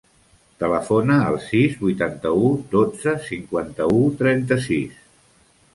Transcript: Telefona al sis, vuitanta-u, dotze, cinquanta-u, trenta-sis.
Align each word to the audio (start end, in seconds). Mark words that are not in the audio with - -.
Telefona 0.61 1.17
al 1.25 1.37
sis, 1.49 1.75
vuitanta-u, 1.83 2.49
dotze, 2.73 3.15
cinquanta-u, 3.29 4.05
trenta-sis. 4.25 5.03